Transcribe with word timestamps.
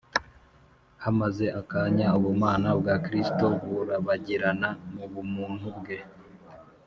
hamaze 1.03 1.45
akanya 1.59 2.07
ubumana 2.17 2.69
bwa 2.79 2.95
kristo 3.05 3.45
burabagiranira 3.71 4.69
mu 4.93 5.05
bumuntu 5.11 5.67
bwe 5.77 5.97